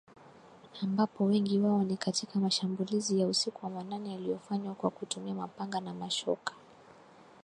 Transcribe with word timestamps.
Ambapo 0.83 1.23
wengi 1.25 1.59
wao 1.59 1.83
ni 1.83 1.97
katika 1.97 2.39
mashambulizi 2.39 3.19
ya 3.19 3.27
usiku 3.27 3.65
wa 3.65 3.71
manane 3.71 4.11
yaliyofanywa 4.13 4.75
kwa 4.75 4.89
kutumia 4.89 5.33
mapanga 5.35 5.79
na 5.81 5.93
mashoka. 5.93 6.53